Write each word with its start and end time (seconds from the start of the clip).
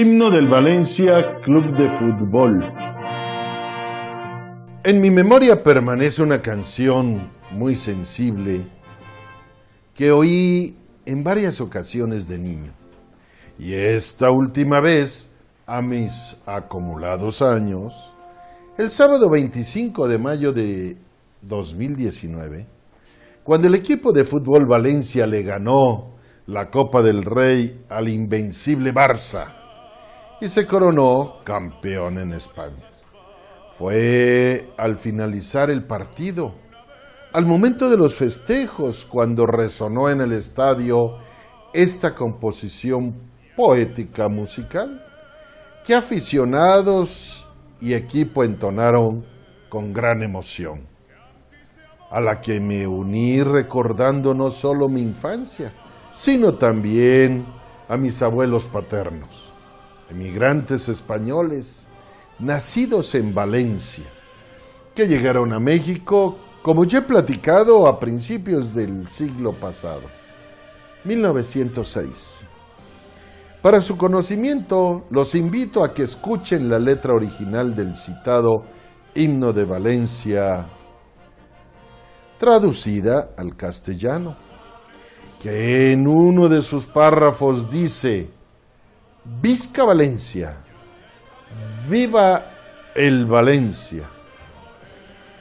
Himno 0.00 0.30
del 0.30 0.46
Valencia 0.46 1.40
Club 1.42 1.76
de 1.76 1.90
Fútbol. 1.98 2.62
En 4.84 5.00
mi 5.00 5.10
memoria 5.10 5.60
permanece 5.64 6.22
una 6.22 6.40
canción 6.40 7.32
muy 7.50 7.74
sensible 7.74 8.64
que 9.96 10.12
oí 10.12 10.76
en 11.04 11.24
varias 11.24 11.60
ocasiones 11.60 12.28
de 12.28 12.38
niño. 12.38 12.72
Y 13.58 13.74
esta 13.74 14.30
última 14.30 14.80
vez, 14.80 15.34
a 15.66 15.82
mis 15.82 16.40
acumulados 16.46 17.42
años, 17.42 17.92
el 18.76 18.90
sábado 18.90 19.28
25 19.28 20.06
de 20.06 20.18
mayo 20.18 20.52
de 20.52 20.96
2019, 21.42 22.68
cuando 23.42 23.66
el 23.66 23.74
equipo 23.74 24.12
de 24.12 24.24
fútbol 24.24 24.64
Valencia 24.68 25.26
le 25.26 25.42
ganó 25.42 26.14
la 26.46 26.70
Copa 26.70 27.02
del 27.02 27.24
Rey 27.24 27.84
al 27.88 28.08
invencible 28.08 28.94
Barça 28.94 29.57
y 30.40 30.48
se 30.48 30.66
coronó 30.66 31.40
campeón 31.44 32.18
en 32.18 32.32
España. 32.32 32.88
Fue 33.72 34.70
al 34.76 34.96
finalizar 34.96 35.70
el 35.70 35.84
partido, 35.84 36.54
al 37.32 37.46
momento 37.46 37.90
de 37.90 37.96
los 37.96 38.14
festejos, 38.14 39.04
cuando 39.04 39.46
resonó 39.46 40.08
en 40.08 40.20
el 40.20 40.32
estadio 40.32 41.18
esta 41.72 42.14
composición 42.14 43.14
poética 43.56 44.28
musical 44.28 45.04
que 45.84 45.94
aficionados 45.94 47.46
y 47.80 47.94
equipo 47.94 48.44
entonaron 48.44 49.24
con 49.68 49.92
gran 49.92 50.22
emoción, 50.22 50.86
a 52.10 52.20
la 52.20 52.40
que 52.40 52.60
me 52.60 52.86
uní 52.86 53.42
recordando 53.42 54.34
no 54.34 54.50
solo 54.50 54.88
mi 54.88 55.00
infancia, 55.00 55.72
sino 56.12 56.54
también 56.54 57.46
a 57.88 57.96
mis 57.96 58.22
abuelos 58.22 58.66
paternos, 58.66 59.52
emigrantes 60.10 60.88
españoles, 60.88 61.88
nacidos 62.38 63.14
en 63.14 63.34
Valencia, 63.34 64.06
que 64.94 65.06
llegaron 65.06 65.52
a 65.52 65.60
México, 65.60 66.38
como 66.62 66.84
ya 66.84 66.98
he 66.98 67.02
platicado, 67.02 67.86
a 67.86 67.98
principios 67.98 68.74
del 68.74 69.08
siglo 69.08 69.52
pasado, 69.52 70.02
1906. 71.04 72.38
Para 73.62 73.80
su 73.80 73.96
conocimiento, 73.96 75.04
los 75.10 75.34
invito 75.34 75.84
a 75.84 75.92
que 75.92 76.04
escuchen 76.04 76.68
la 76.68 76.78
letra 76.78 77.12
original 77.12 77.74
del 77.74 77.96
citado 77.96 78.64
Himno 79.14 79.52
de 79.52 79.64
Valencia, 79.64 80.66
traducida 82.38 83.30
al 83.36 83.56
castellano, 83.56 84.36
que 85.40 85.92
en 85.92 86.06
uno 86.06 86.48
de 86.48 86.62
sus 86.62 86.86
párrafos 86.86 87.68
dice, 87.68 88.30
Visca 89.24 89.84
Valencia, 89.84 90.56
Viva 91.88 92.44
el 92.94 93.26
Valencia. 93.26 94.08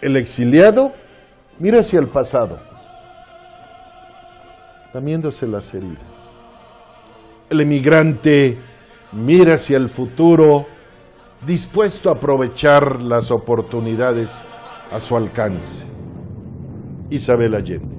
El 0.00 0.16
exiliado 0.16 0.92
mira 1.58 1.80
hacia 1.80 2.00
el 2.00 2.08
pasado, 2.08 2.60
tamiéndose 4.92 5.46
las 5.46 5.72
heridas. 5.72 6.36
El 7.48 7.60
emigrante 7.60 8.58
mira 9.12 9.54
hacia 9.54 9.76
el 9.76 9.88
futuro, 9.88 10.66
dispuesto 11.46 12.10
a 12.10 12.14
aprovechar 12.14 13.02
las 13.02 13.30
oportunidades 13.30 14.42
a 14.90 14.98
su 14.98 15.16
alcance. 15.16 15.84
Isabel 17.10 17.54
Allende. 17.54 17.94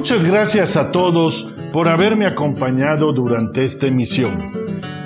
Muchas 0.00 0.24
gracias 0.24 0.78
a 0.78 0.90
todos 0.92 1.46
por 1.74 1.86
haberme 1.86 2.24
acompañado 2.24 3.12
durante 3.12 3.64
esta 3.64 3.86
emisión. 3.86 4.50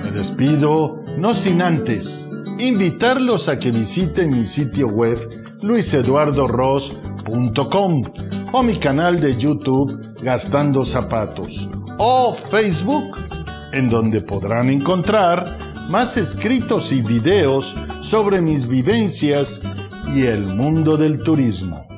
Me 0.05 0.12
despido, 0.12 1.03
no 1.19 1.34
sin 1.34 1.62
antes, 1.62 2.25
invitarlos 2.60 3.49
a 3.49 3.56
que 3.56 3.72
visiten 3.72 4.31
mi 4.31 4.44
sitio 4.44 4.87
web 4.87 5.19
luiseduardoros.com 5.62 8.03
o 8.53 8.62
mi 8.62 8.78
canal 8.78 9.19
de 9.19 9.37
YouTube 9.37 9.99
Gastando 10.22 10.84
Zapatos 10.84 11.69
o 11.99 12.37
Facebook, 12.53 13.19
en 13.72 13.88
donde 13.88 14.21
podrán 14.21 14.71
encontrar 14.71 15.59
más 15.88 16.16
escritos 16.16 16.93
y 16.93 17.03
videos 17.03 17.75
sobre 18.00 18.41
mis 18.41 18.69
vivencias 18.69 19.60
y 20.15 20.22
el 20.22 20.47
mundo 20.47 20.97
del 20.97 21.21
turismo. 21.25 21.94